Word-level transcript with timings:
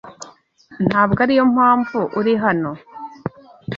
Ntabwo 0.87 1.19
ariyo 1.25 1.43
mpamvu 1.53 1.99
uri 2.19 2.33
hano? 2.43 2.71